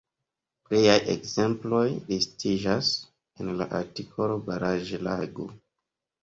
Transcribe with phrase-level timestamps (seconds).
[0.67, 2.89] Pliaj ekzemploj listiĝas
[3.43, 5.49] en la artikolo baraĵlago.